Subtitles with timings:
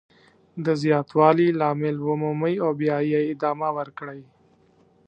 [0.65, 4.21] د زیاتوالي لامل ومومئ او بیا یې ادامه ورکړئ.